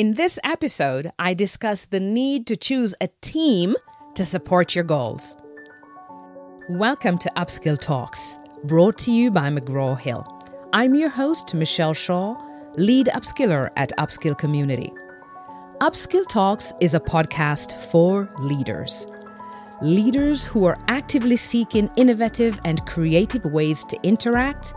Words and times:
In 0.00 0.14
this 0.14 0.38
episode, 0.44 1.12
I 1.18 1.34
discuss 1.34 1.84
the 1.84 2.00
need 2.00 2.46
to 2.46 2.56
choose 2.56 2.94
a 3.02 3.08
team 3.20 3.76
to 4.14 4.24
support 4.24 4.74
your 4.74 4.82
goals. 4.82 5.36
Welcome 6.70 7.18
to 7.18 7.30
Upskill 7.36 7.78
Talks, 7.78 8.38
brought 8.64 8.96
to 9.00 9.12
you 9.12 9.30
by 9.30 9.50
McGraw 9.50 10.00
Hill. 10.00 10.24
I'm 10.72 10.94
your 10.94 11.10
host, 11.10 11.54
Michelle 11.54 11.92
Shaw, 11.92 12.34
lead 12.78 13.08
upskiller 13.08 13.68
at 13.76 13.92
Upskill 13.98 14.38
Community. 14.38 14.90
Upskill 15.82 16.26
Talks 16.26 16.72
is 16.80 16.94
a 16.94 17.00
podcast 17.00 17.74
for 17.90 18.32
leaders. 18.38 19.06
Leaders 19.82 20.46
who 20.46 20.64
are 20.64 20.78
actively 20.88 21.36
seeking 21.36 21.90
innovative 21.98 22.58
and 22.64 22.86
creative 22.86 23.44
ways 23.44 23.84
to 23.84 23.98
interact, 24.02 24.72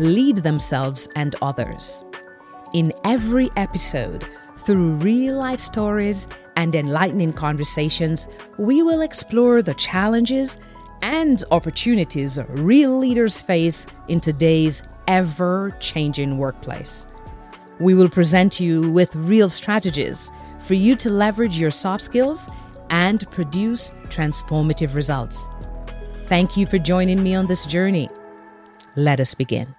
lead 0.00 0.38
themselves 0.38 1.08
and 1.14 1.36
others. 1.40 2.02
In 2.74 2.92
every 3.04 3.48
episode, 3.56 4.28
through 4.58 4.94
real 4.96 5.36
life 5.36 5.60
stories 5.60 6.28
and 6.56 6.74
enlightening 6.74 7.32
conversations, 7.32 8.28
we 8.58 8.82
will 8.82 9.02
explore 9.02 9.62
the 9.62 9.74
challenges 9.74 10.58
and 11.02 11.44
opportunities 11.50 12.38
real 12.48 12.96
leaders 12.96 13.42
face 13.42 13.86
in 14.08 14.20
today's 14.20 14.82
ever 15.06 15.76
changing 15.80 16.38
workplace. 16.38 17.06
We 17.78 17.94
will 17.94 18.08
present 18.08 18.58
you 18.58 18.90
with 18.90 19.14
real 19.14 19.48
strategies 19.48 20.30
for 20.58 20.74
you 20.74 20.96
to 20.96 21.10
leverage 21.10 21.56
your 21.56 21.70
soft 21.70 22.02
skills 22.02 22.48
and 22.90 23.30
produce 23.30 23.90
transformative 24.08 24.94
results. 24.94 25.48
Thank 26.26 26.56
you 26.56 26.66
for 26.66 26.78
joining 26.78 27.22
me 27.22 27.34
on 27.34 27.46
this 27.46 27.66
journey. 27.66 28.08
Let 28.96 29.20
us 29.20 29.34
begin. 29.34 29.74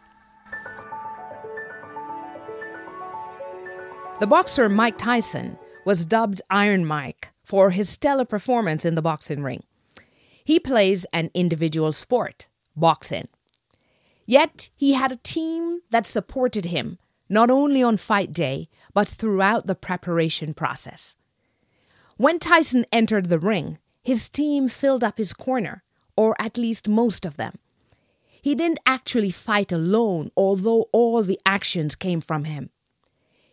The 4.20 4.26
boxer 4.26 4.68
Mike 4.68 4.98
Tyson 4.98 5.60
was 5.86 6.08
dubbed 6.08 6.42
Iron 6.50 6.86
Mike 6.86 7.30
for 7.44 7.70
his 7.70 7.88
stellar 7.88 8.26
performance 8.26 8.84
in 8.84 8.96
the 8.96 9.02
boxing 9.04 9.44
ring. 9.44 9.62
He 10.44 10.60
plays 10.60 11.06
an 11.14 11.30
individual 11.36 11.94
sport, 11.94 12.48
boxing. 12.76 13.28
Yet 14.26 14.70
he 14.76 14.94
had 14.94 15.12
a 15.12 15.18
team 15.18 15.82
that 15.92 16.08
supported 16.08 16.66
him, 16.66 16.98
not 17.30 17.52
only 17.52 17.84
on 17.84 17.98
fight 17.98 18.34
day, 18.34 18.70
but 18.92 19.08
throughout 19.08 19.68
the 19.68 19.76
preparation 19.76 20.56
process. 20.56 21.16
When 22.16 22.40
Tyson 22.40 22.88
entered 22.92 23.30
the 23.30 23.38
ring, 23.38 23.78
his 24.02 24.32
team 24.32 24.68
filled 24.68 25.04
up 25.04 25.20
his 25.20 25.32
corner, 25.32 25.84
or 26.16 26.36
at 26.42 26.58
least 26.58 26.88
most 26.88 27.24
of 27.24 27.38
them. 27.38 27.60
He 28.42 28.56
didn't 28.56 28.80
actually 28.84 29.30
fight 29.30 29.72
alone, 29.72 30.32
although 30.36 30.88
all 30.92 31.22
the 31.22 31.40
actions 31.46 31.94
came 31.94 32.20
from 32.20 32.46
him. 32.46 32.72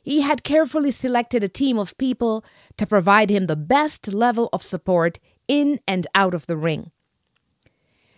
He 0.05 0.21
had 0.21 0.45
carefully 0.45 0.91
selected 0.91 1.43
a 1.43 1.49
team 1.49 1.79
of 1.79 1.97
people 1.97 2.45
to 2.77 2.87
provide 2.87 3.31
him 3.31 3.47
the 3.47 3.57
best 3.57 4.13
level 4.13 4.51
of 4.53 4.63
support 4.63 5.19
in 5.49 5.81
and 5.89 6.07
out 6.15 6.35
of 6.35 6.47
the 6.47 6.59
ring. 6.59 6.91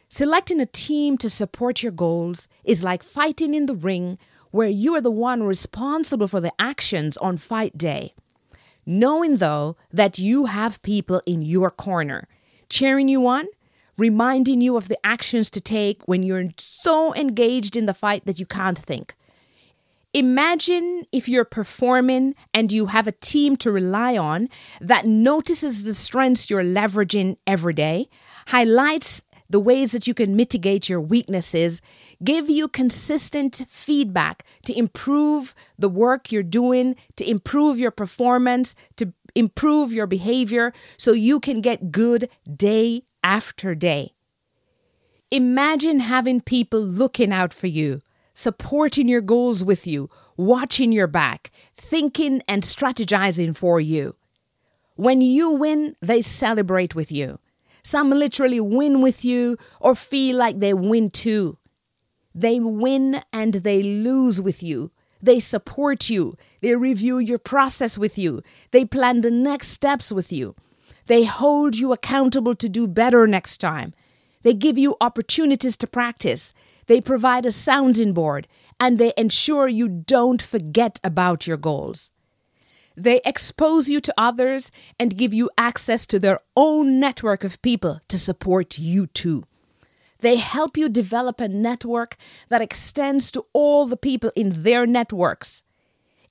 Selecting 0.09 0.61
a 0.61 0.67
team 0.67 1.17
to 1.19 1.31
support 1.31 1.85
your 1.85 1.93
goals 1.93 2.49
is 2.65 2.83
like 2.83 3.05
fighting 3.05 3.55
in 3.55 3.67
the 3.67 3.75
ring 3.75 4.19
where 4.51 4.69
you 4.69 4.97
are 4.97 5.01
the 5.01 5.13
one 5.13 5.45
responsible 5.45 6.27
for 6.27 6.41
the 6.41 6.53
actions 6.59 7.17
on 7.19 7.37
fight 7.37 7.79
day. 7.79 8.15
Knowing, 8.85 9.37
though, 9.37 9.77
that 9.93 10.19
you 10.19 10.47
have 10.47 10.83
people 10.83 11.23
in 11.25 11.41
your 11.41 11.71
corner, 11.71 12.27
cheering 12.69 13.09
you 13.09 13.27
on, 13.29 13.47
reminding 13.97 14.61
you 14.61 14.77
of 14.77 14.89
the 14.89 14.99
actions 15.07 15.51
to 15.51 15.61
take 15.61 16.03
when 16.07 16.25
you're 16.25 16.51
so 16.59 17.15
engaged 17.15 17.77
in 17.77 17.87
the 17.87 17.95
fight 17.95 18.25
that 18.27 18.41
you 18.41 18.47
can't 18.47 18.79
think. 18.79 19.15
Imagine 20.17 21.05
if 21.13 21.29
you're 21.29 21.45
performing 21.45 22.35
and 22.55 22.73
you 22.73 22.87
have 22.87 23.07
a 23.07 23.13
team 23.13 23.55
to 23.59 23.71
rely 23.71 24.17
on 24.17 24.49
that 24.81 25.05
notices 25.05 25.85
the 25.85 25.93
strengths 25.93 26.49
you're 26.49 26.63
leveraging 26.63 27.37
every 27.47 27.75
day, 27.75 28.09
highlights 28.47 29.23
the 29.51 29.61
ways 29.61 29.93
that 29.93 30.07
you 30.07 30.15
can 30.15 30.35
mitigate 30.35 30.89
your 30.89 31.03
weaknesses, 31.03 31.83
give 32.25 32.49
you 32.49 32.67
consistent 32.67 33.67
feedback 33.69 34.47
to 34.65 34.73
improve 34.79 35.55
the 35.79 35.91
work 35.91 36.33
you're 36.33 36.43
doing, 36.43 36.97
to 37.17 37.31
improve 37.31 37.79
your 37.79 37.91
performance, 37.91 38.75
to 38.97 39.13
improve 39.35 39.93
your 39.93 40.07
behavior 40.07 40.73
so 40.97 41.13
you 41.13 41.39
can 41.39 41.61
get 41.61 41.93
good 41.93 42.31
day 42.51 43.03
after 43.23 43.75
day. 43.75 44.15
Imagine 45.31 46.01
having 46.01 46.41
people 46.41 46.81
looking 46.81 47.35
out 47.35 47.53
for 47.53 47.67
you 47.67 48.01
supporting 48.37 49.09
your 49.09 49.23
goals 49.23 49.65
with 49.65 49.87
you, 49.87 50.11
watching 50.37 50.93
your 50.93 51.07
back, 51.07 51.51
thinking 51.75 52.43
and 52.47 52.63
strategizing 52.63 53.57
for 53.57 53.81
you. 53.81 54.15
When 54.95 55.23
you 55.23 55.53
win, 55.53 55.97
they 56.03 56.21
celebrate 56.21 56.95
with 56.95 57.11
you. 57.11 57.39
Some 57.83 58.11
literally 58.11 58.61
win 58.61 59.01
with 59.01 59.25
you 59.25 59.57
or 59.81 59.95
feel 59.95 60.37
like 60.37 60.61
they 60.61 60.75
win 60.75 61.09
too. 61.09 61.57
They 62.35 62.61
win 62.61 63.23
and 63.33 63.55
they 63.55 63.83
lose 63.83 64.43
with 64.43 64.63
you. 64.63 64.93
They 65.23 65.41
support 65.41 66.11
you. 66.11 66.37
They 66.61 66.77
review 66.77 67.19
your 67.19 67.39
process 67.39 67.97
with 67.97 68.19
you. 68.19 68.43
They 68.71 68.85
plan 68.85 69.23
the 69.23 69.31
next 69.31 69.69
steps 69.69 70.13
with 70.13 70.31
you. 70.31 70.55
They 71.07 71.25
hold 71.25 71.77
you 71.77 71.95
accountable 71.95 72.55
to 72.57 72.69
do 72.69 72.87
better 72.87 73.27
next 73.27 73.63
time. 73.63 73.95
They 74.47 74.55
give 74.55 74.79
you 74.79 74.95
opportunities 75.01 75.77
to 75.79 75.89
practice. 75.89 76.55
They 76.87 77.01
provide 77.01 77.47
a 77.47 77.51
sounding 77.51 78.13
board 78.13 78.47
and 78.79 78.97
they 78.97 79.13
ensure 79.17 79.67
you 79.67 79.89
don't 79.89 80.41
forget 80.41 81.01
about 81.03 81.49
your 81.49 81.57
goals. 81.57 82.13
They 82.97 83.21
expose 83.25 83.89
you 83.89 84.01
to 84.01 84.15
others 84.17 84.71
and 85.01 85.19
give 85.19 85.35
you 85.35 85.51
access 85.59 86.07
to 86.07 86.21
their 86.21 86.39
own 86.57 87.01
network 87.01 87.43
of 87.43 87.61
people 87.61 87.99
to 88.07 88.21
support 88.21 88.79
you 88.79 89.09
too. 89.09 89.43
They 90.21 90.37
help 90.37 90.77
you 90.77 90.89
develop 90.89 91.41
a 91.41 91.49
network 91.49 92.17
that 92.49 92.63
extends 92.63 93.33
to 93.33 93.47
all 93.53 93.85
the 93.85 93.97
people 93.97 94.31
in 94.37 94.63
their 94.63 94.87
networks. 94.87 95.65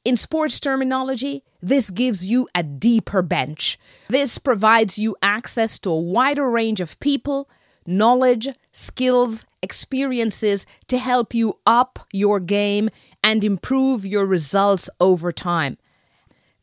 In 0.06 0.16
sports 0.16 0.62
terminology, 0.62 1.44
this 1.62 1.90
gives 1.90 2.26
you 2.26 2.48
a 2.56 2.64
deeper 2.64 3.22
bench. 3.22 3.78
This 4.08 4.38
provides 4.38 4.98
you 4.98 5.18
access 5.22 5.78
to 5.80 5.90
a 5.90 6.00
wider 6.00 6.50
range 6.50 6.80
of 6.80 6.98
people, 7.02 7.50
knowledge, 7.86 8.50
skills, 8.72 9.46
experiences 9.62 10.66
to 10.88 10.98
help 10.98 11.34
you 11.34 11.60
up 11.66 12.00
your 12.12 12.40
game 12.40 12.90
and 13.24 13.44
improve 13.44 14.06
your 14.06 14.26
results 14.26 14.90
over 15.00 15.32
time. 15.32 15.78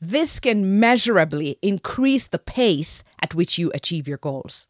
This 0.00 0.40
can 0.40 0.80
measurably 0.80 1.58
increase 1.62 2.26
the 2.28 2.38
pace 2.38 3.04
at 3.22 3.34
which 3.34 3.58
you 3.58 3.70
achieve 3.74 4.08
your 4.08 4.18
goals. 4.18 4.66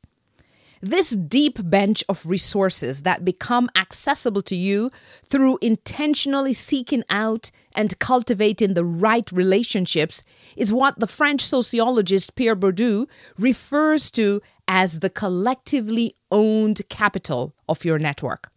This 0.84 1.10
deep 1.10 1.58
bench 1.70 2.02
of 2.08 2.26
resources 2.26 3.04
that 3.04 3.24
become 3.24 3.70
accessible 3.76 4.42
to 4.42 4.56
you 4.56 4.90
through 5.24 5.58
intentionally 5.62 6.52
seeking 6.52 7.04
out 7.08 7.52
and 7.72 7.96
cultivating 8.00 8.74
the 8.74 8.84
right 8.84 9.30
relationships 9.30 10.24
is 10.56 10.72
what 10.72 10.98
the 10.98 11.06
French 11.06 11.42
sociologist 11.42 12.34
Pierre 12.34 12.56
Bourdieu 12.56 13.06
refers 13.38 14.10
to 14.10 14.42
as 14.66 14.98
the 14.98 15.08
collectively 15.08 16.16
owned 16.32 16.80
capital 16.88 17.54
of 17.68 17.84
your 17.84 18.00
network. 18.00 18.50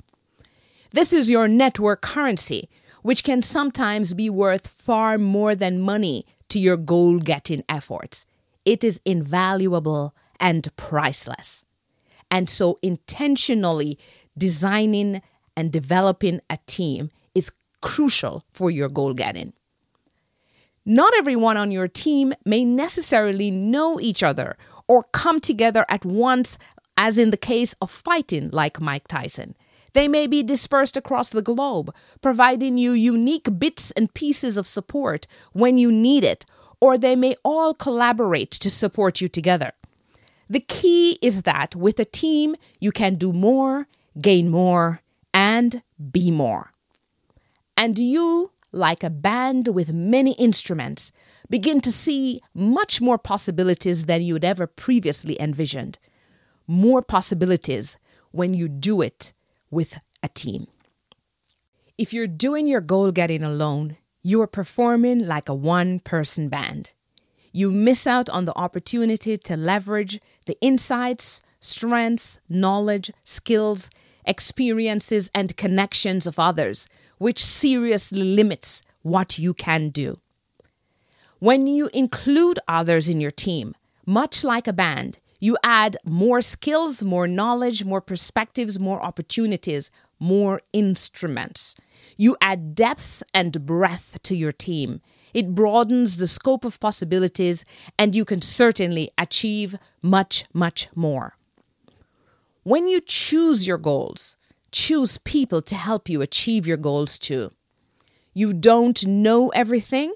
This 0.94 1.14
is 1.14 1.30
your 1.30 1.48
network 1.48 2.02
currency, 2.02 2.70
which 3.04 3.24
can 3.24 3.44
sometimes 3.44 4.16
be 4.16 4.32
worth 4.32 4.66
far 4.66 5.20
more 5.20 5.54
than 5.54 5.80
money 5.80 6.26
to 6.50 6.58
your 6.58 6.78
goal 6.78 7.20
getting 7.20 7.64
efforts. 7.70 8.26
It 8.66 8.84
is 8.84 9.00
invaluable 9.06 10.16
and 10.40 10.76
priceless. 10.76 11.66
And 12.32 12.50
so, 12.50 12.80
intentionally 12.82 13.98
designing 14.38 15.22
and 15.56 15.72
developing 15.72 16.42
a 16.50 16.58
team 16.66 17.12
is 17.34 17.52
crucial 17.82 18.44
for 18.52 18.70
your 18.70 18.90
goal 18.90 19.14
getting. 19.14 19.54
Not 20.86 21.14
everyone 21.16 21.58
on 21.58 21.72
your 21.72 21.88
team 21.88 22.34
may 22.46 22.64
necessarily 22.64 23.50
know 23.50 24.00
each 24.00 24.22
other 24.22 24.58
or 24.88 25.04
come 25.04 25.40
together 25.40 25.86
at 25.90 26.06
once, 26.06 26.58
as 26.98 27.18
in 27.18 27.32
the 27.32 27.38
case 27.38 27.74
of 27.82 27.90
fighting 27.90 28.50
like 28.52 28.80
Mike 28.80 29.08
Tyson. 29.08 29.56
They 29.94 30.08
may 30.08 30.28
be 30.28 30.44
dispersed 30.44 30.98
across 30.98 31.30
the 31.30 31.42
globe, 31.42 31.94
providing 32.22 32.78
you 32.78 32.92
unique 32.92 33.48
bits 33.58 33.92
and 33.92 34.14
pieces 34.14 34.58
of 34.58 34.68
support 34.68 35.26
when 35.54 35.78
you 35.78 35.92
need 35.92 36.24
it, 36.24 36.46
or 36.82 36.98
they 36.98 37.16
may 37.16 37.36
all 37.44 37.74
collaborate 37.74 38.52
to 38.52 38.70
support 38.70 39.22
you 39.22 39.28
together. 39.28 39.72
The 40.50 40.60
key 40.60 41.18
is 41.22 41.44
that 41.44 41.76
with 41.76 42.00
a 42.00 42.06
team, 42.06 42.56
you 42.80 42.92
can 42.92 43.16
do 43.16 43.34
more, 43.34 43.88
gain 44.22 44.50
more, 44.50 45.02
and 45.34 45.82
be 46.12 46.32
more. 46.32 46.72
And 47.76 47.98
you, 47.98 48.52
like 48.72 49.04
a 49.04 49.10
band 49.10 49.70
with 49.70 49.92
many 49.92 50.34
instruments, 50.34 51.12
begin 51.50 51.82
to 51.82 51.92
see 51.92 52.42
much 52.54 53.02
more 53.02 53.18
possibilities 53.18 54.06
than 54.06 54.22
you'd 54.22 54.46
ever 54.46 54.68
previously 54.68 55.40
envisioned. 55.42 56.00
More 56.68 57.02
possibilities 57.02 57.98
when 58.32 58.54
you 58.54 58.68
do 58.68 59.02
it 59.02 59.34
with 59.70 60.00
a 60.24 60.30
team. 60.30 60.68
If 61.98 62.14
you're 62.14 62.28
doing 62.28 62.68
your 62.68 62.82
goal 62.82 63.12
getting 63.12 63.44
alone, 63.44 63.98
you 64.22 64.42
are 64.42 64.48
performing 64.48 65.26
like 65.26 65.50
a 65.50 65.56
one 65.56 66.00
person 66.00 66.50
band. 66.50 66.94
You 67.52 67.72
miss 67.72 68.06
out 68.06 68.30
on 68.30 68.46
the 68.46 68.58
opportunity 68.58 69.38
to 69.38 69.56
leverage 69.56 70.20
the 70.46 70.58
insights, 70.62 71.42
strengths, 71.60 72.40
knowledge, 72.48 73.12
skills, 73.24 73.90
experiences, 74.26 75.30
and 75.34 75.58
connections 75.58 76.26
of 76.28 76.40
others, 76.40 76.88
which 77.18 77.44
seriously 77.44 78.22
limits 78.24 78.84
what 79.02 79.38
you 79.38 79.54
can 79.54 79.90
do. 79.90 80.20
When 81.40 81.68
you 81.68 81.90
include 81.94 82.60
others 82.68 83.08
in 83.08 83.20
your 83.20 83.32
team, 83.32 83.76
much 84.06 84.44
like 84.44 84.68
a 84.68 84.74
band, 84.74 85.20
you 85.40 85.58
add 85.64 85.98
more 86.06 86.42
skills, 86.42 87.04
more 87.04 87.28
knowledge, 87.28 87.84
more 87.84 88.02
perspectives, 88.02 88.80
more 88.80 89.02
opportunities, 89.04 89.92
more 90.20 90.62
instruments. 90.74 91.76
You 92.18 92.38
add 92.42 92.74
depth 92.74 93.22
and 93.34 93.66
breadth 93.66 94.22
to 94.24 94.36
your 94.36 94.52
team. 94.52 95.02
It 95.36 95.54
broadens 95.54 96.16
the 96.16 96.28
scope 96.28 96.64
of 96.64 96.80
possibilities, 96.80 97.66
and 98.00 98.16
you 98.16 98.24
can 98.24 98.42
certainly 98.42 99.12
achieve 99.18 99.76
much, 100.02 100.46
much 100.54 100.88
more. 100.96 101.36
When 102.64 102.88
you 102.88 103.02
choose 103.02 103.68
your 103.68 103.78
goals, 103.78 104.38
choose 104.72 105.18
people 105.18 105.62
to 105.64 105.76
help 105.76 106.08
you 106.08 106.22
achieve 106.22 106.66
your 106.66 106.78
goals 106.78 107.20
too. 107.20 107.52
You 108.34 108.54
don't 108.54 109.06
know 109.06 109.50
everything, 109.50 110.14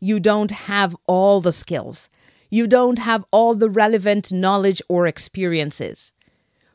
you 0.00 0.18
don't 0.18 0.50
have 0.50 0.96
all 1.06 1.40
the 1.40 1.52
skills, 1.52 2.08
you 2.50 2.66
don't 2.66 2.98
have 2.98 3.24
all 3.30 3.54
the 3.54 3.70
relevant 3.70 4.32
knowledge 4.32 4.82
or 4.88 5.06
experiences. 5.06 6.12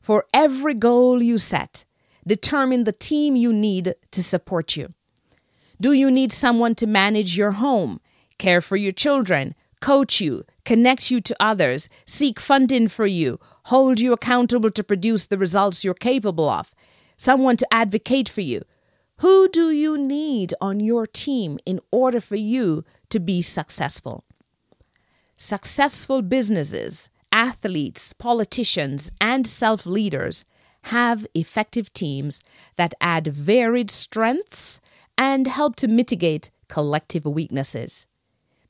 For 0.02 0.24
every 0.34 0.76
goal 0.76 1.22
you 1.22 1.38
set, 1.38 1.84
determine 2.26 2.86
the 2.86 2.94
team 2.94 3.36
you 3.36 3.52
need 3.52 3.96
to 4.12 4.24
support 4.24 4.78
you. 4.78 4.94
Do 5.82 5.94
you 5.94 6.12
need 6.12 6.32
someone 6.32 6.76
to 6.76 6.86
manage 6.86 7.36
your 7.36 7.54
home, 7.54 8.02
care 8.38 8.62
for 8.62 8.78
your 8.78 8.92
children, 8.92 9.56
coach 9.80 10.22
you, 10.22 10.46
connect 10.64 11.10
you 11.10 11.20
to 11.22 11.36
others, 11.40 11.90
seek 12.06 12.40
funding 12.40 12.88
for 12.88 13.08
you, 13.08 13.40
hold 13.64 14.00
you 14.00 14.14
accountable 14.14 14.70
to 14.70 14.84
produce 14.84 15.26
the 15.26 15.40
results 15.40 15.84
you're 15.84 15.96
capable 15.96 16.48
of, 16.48 16.76
someone 17.18 17.58
to 17.58 17.74
advocate 17.74 18.30
for 18.30 18.42
you. 18.42 18.62
Who 19.22 19.50
do 19.50 19.72
you 19.72 19.98
need 19.98 20.54
on 20.62 20.80
your 20.80 21.08
team 21.08 21.58
in 21.66 21.80
order 21.92 22.22
for 22.22 22.36
you 22.36 22.86
to 23.10 23.20
be 23.20 23.42
successful? 23.42 24.24
Successful 25.36 26.22
businesses, 26.22 27.10
athletes, 27.32 28.14
politicians, 28.14 29.12
and 29.20 29.48
self 29.48 29.88
leaders 29.88 30.46
have 30.86 31.26
effective 31.34 31.92
teams 31.92 32.40
that 32.76 32.94
add 33.02 33.26
varied 33.26 33.90
strengths 33.90 34.80
and 35.22 35.46
help 35.46 35.76
to 35.76 35.88
mitigate 35.88 36.50
collective 36.68 37.26
weaknesses. 37.26 38.08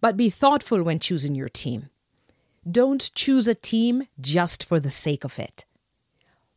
But 0.02 0.18
be 0.18 0.30
thoughtful 0.30 0.84
when 0.84 1.00
choosing 1.00 1.34
your 1.34 1.48
team. 1.48 1.90
Don't 2.70 3.10
choose 3.16 3.48
a 3.48 3.56
team 3.56 4.10
just 4.20 4.66
for 4.66 4.78
the 4.78 4.90
sake 4.90 5.24
of 5.24 5.40
it. 5.40 5.64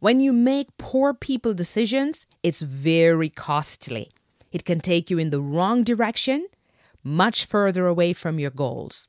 When 0.01 0.19
you 0.19 0.33
make 0.33 0.77
poor 0.79 1.15
people 1.15 1.55
decisions, 1.55 2.27
it's 2.43 2.61
very 2.61 3.29
costly. 3.31 4.11
It 4.51 4.65
can 4.65 4.81
take 4.81 5.11
you 5.11 5.19
in 5.19 5.31
the 5.31 5.41
wrong 5.41 5.85
direction, 5.85 6.49
much 7.05 7.45
further 7.45 7.87
away 7.87 8.15
from 8.15 8.41
your 8.41 8.51
goals. 8.51 9.07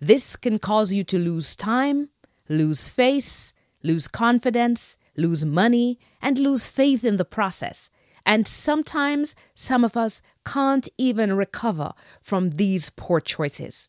This 0.00 0.36
can 0.36 0.60
cause 0.60 0.94
you 0.94 1.02
to 1.02 1.18
lose 1.18 1.56
time, 1.56 2.10
lose 2.48 2.88
face, 2.88 3.52
lose 3.82 4.06
confidence, 4.06 4.96
lose 5.16 5.44
money, 5.44 5.98
and 6.22 6.38
lose 6.38 6.68
faith 6.68 7.02
in 7.02 7.16
the 7.16 7.24
process. 7.24 7.90
And 8.26 8.46
sometimes 8.46 9.36
some 9.54 9.84
of 9.84 9.96
us 9.96 10.22
can't 10.46 10.88
even 10.96 11.36
recover 11.36 11.92
from 12.20 12.50
these 12.50 12.90
poor 12.90 13.20
choices. 13.20 13.88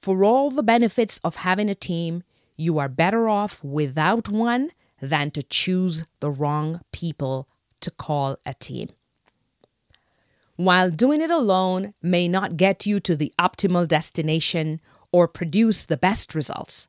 For 0.00 0.22
all 0.22 0.50
the 0.50 0.62
benefits 0.62 1.20
of 1.24 1.36
having 1.36 1.68
a 1.68 1.74
team, 1.74 2.22
you 2.56 2.78
are 2.78 2.88
better 2.88 3.28
off 3.28 3.62
without 3.64 4.28
one 4.28 4.70
than 5.00 5.30
to 5.32 5.42
choose 5.42 6.04
the 6.20 6.30
wrong 6.30 6.80
people 6.92 7.48
to 7.80 7.90
call 7.90 8.36
a 8.44 8.54
team. 8.54 8.88
While 10.56 10.90
doing 10.90 11.20
it 11.20 11.30
alone 11.30 11.94
may 12.02 12.26
not 12.26 12.56
get 12.56 12.84
you 12.84 12.98
to 13.00 13.14
the 13.14 13.32
optimal 13.38 13.86
destination 13.86 14.80
or 15.12 15.28
produce 15.28 15.84
the 15.84 15.96
best 15.96 16.34
results, 16.34 16.88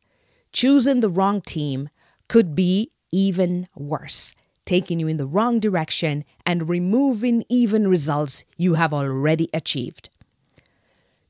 choosing 0.52 1.02
the 1.02 1.10
wrong 1.10 1.42
team 1.42 1.90
could 2.28 2.56
be 2.56 2.92
even 3.12 3.68
worse, 3.76 4.34
taking 4.70 5.00
you 5.00 5.08
in 5.08 5.18
the 5.18 5.26
wrong 5.26 5.60
direction 5.60 6.24
and 6.46 6.70
removing 6.70 7.44
even 7.50 7.88
results 7.88 8.46
you 8.56 8.76
have 8.76 8.94
already 8.94 9.50
achieved. 9.52 10.10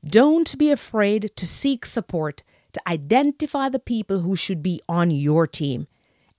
Don't 0.04 0.58
be 0.58 0.70
afraid 0.70 1.30
to 1.36 1.46
seek 1.46 1.86
support 1.86 2.42
to 2.72 2.82
identify 2.86 3.70
the 3.70 3.78
people 3.78 4.20
who 4.20 4.36
should 4.36 4.62
be 4.62 4.82
on 4.86 5.10
your 5.10 5.46
team 5.46 5.86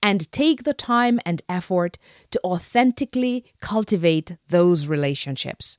and 0.00 0.30
take 0.30 0.62
the 0.62 0.72
time 0.72 1.18
and 1.26 1.42
effort 1.48 1.98
to 2.30 2.40
authentically 2.44 3.44
cultivate 3.60 4.36
those 4.48 4.86
relationships. 4.86 5.78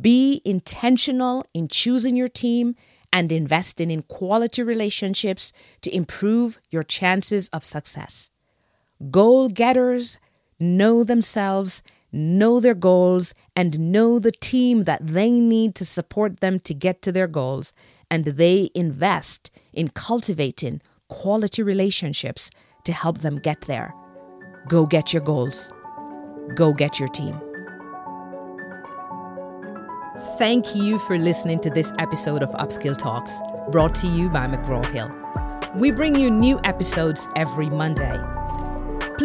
Be 0.00 0.40
intentional 0.42 1.44
in 1.52 1.68
choosing 1.68 2.16
your 2.16 2.28
team 2.28 2.76
and 3.12 3.30
investing 3.30 3.90
in 3.90 4.00
quality 4.04 4.62
relationships 4.62 5.52
to 5.82 5.94
improve 5.94 6.60
your 6.70 6.82
chances 6.82 7.50
of 7.50 7.62
success. 7.62 8.30
Goal 9.10 9.48
getters 9.48 10.18
know 10.58 11.04
themselves, 11.04 11.84
know 12.10 12.58
their 12.58 12.74
goals, 12.74 13.32
and 13.54 13.78
know 13.78 14.18
the 14.18 14.32
team 14.32 14.84
that 14.84 15.06
they 15.06 15.30
need 15.30 15.76
to 15.76 15.84
support 15.84 16.40
them 16.40 16.58
to 16.60 16.74
get 16.74 17.00
to 17.02 17.12
their 17.12 17.28
goals, 17.28 17.72
and 18.10 18.24
they 18.24 18.70
invest 18.74 19.52
in 19.72 19.88
cultivating 19.88 20.82
quality 21.06 21.62
relationships 21.62 22.50
to 22.84 22.92
help 22.92 23.18
them 23.18 23.38
get 23.38 23.60
there. 23.62 23.94
Go 24.66 24.84
get 24.84 25.12
your 25.12 25.22
goals. 25.22 25.72
Go 26.56 26.72
get 26.72 26.98
your 26.98 27.08
team. 27.08 27.40
Thank 30.38 30.74
you 30.74 30.98
for 30.98 31.16
listening 31.16 31.60
to 31.60 31.70
this 31.70 31.92
episode 32.00 32.42
of 32.42 32.50
Upskill 32.50 32.98
Talks, 32.98 33.32
brought 33.70 33.94
to 33.96 34.08
you 34.08 34.28
by 34.28 34.48
McGraw 34.48 34.84
Hill. 34.86 35.08
We 35.76 35.92
bring 35.92 36.18
you 36.18 36.30
new 36.30 36.58
episodes 36.64 37.28
every 37.36 37.70
Monday. 37.70 38.18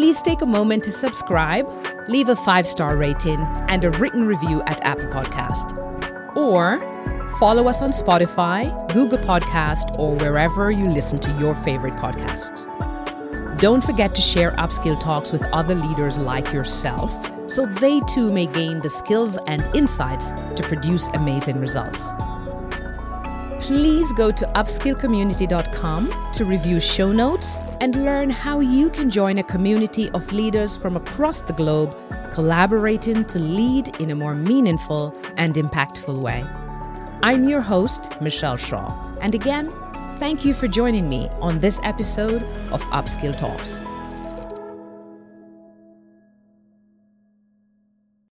Please 0.04 0.22
take 0.22 0.42
a 0.42 0.46
moment 0.46 0.84
to 0.84 0.92
subscribe, 0.92 1.66
leave 2.10 2.28
a 2.28 2.36
five 2.36 2.68
star 2.68 2.98
rating, 2.98 3.40
and 3.70 3.86
a 3.86 3.92
written 3.92 4.28
review 4.28 4.62
at 4.64 4.84
Apple 4.84 5.08
Podcast. 5.08 5.78
Or 6.36 6.82
follow 7.40 7.70
us 7.70 7.82
on 7.82 7.92
Spotify, 7.92 8.66
Google 8.92 9.20
Podcast, 9.20 9.98
or 9.98 10.14
wherever 10.18 10.69
you 10.69 10.83
listen 10.83 11.19
to 11.19 11.31
your 11.40 11.56
favorite 11.56 11.94
podcasts. 11.94 12.68
Don't 13.62 13.81
forget 13.81 14.14
to 14.16 14.22
share 14.22 14.52
upskill 14.57 15.00
talks 15.00 15.31
with 15.31 15.42
other 15.54 15.74
leaders 15.74 16.18
like 16.18 16.52
yourself 16.52 17.10
so 17.50 17.66
they 17.66 18.02
too 18.02 18.30
may 18.33 18.48
gain 18.48 18.81
the 18.81 18.90
skills 18.90 19.38
and 19.48 19.66
insights 19.74 20.33
to 20.57 20.64
produce 20.64 21.07
amazing 21.14 21.62
results. 21.62 22.12
Please 23.64 24.12
go 24.14 24.30
to 24.30 24.46
upskillcommunity.com 24.46 26.32
to 26.34 26.46
review 26.46 26.80
show 26.80 27.12
notes 27.12 27.60
and 27.82 28.06
learn 28.06 28.30
how 28.30 28.60
you 28.60 28.90
can 28.90 29.10
join 29.10 29.38
a 29.38 29.44
community 29.44 30.10
of 30.12 30.32
leaders 30.32 30.78
from 30.78 30.96
across 30.98 31.42
the 31.42 31.54
globe 31.54 31.96
collaborating 32.32 33.24
to 33.26 33.40
lead 33.40 33.88
in 34.02 34.12
a 34.12 34.16
more 34.16 34.36
meaningful 34.36 35.16
and 35.38 35.56
impactful 35.56 36.22
way. 36.22 36.46
I'm 37.24 37.48
your 37.48 37.62
host, 37.62 38.12
Michelle 38.22 38.58
Shaw, 38.58 38.94
and 39.22 39.34
again, 39.34 39.74
Thank 40.24 40.46
you 40.46 40.54
for 40.54 40.70
joining 40.70 41.10
me 41.10 41.28
on 41.42 41.60
this 41.60 41.82
episode 41.84 42.44
of 42.72 42.82
Upskill 42.92 43.36
Talks. 43.36 43.84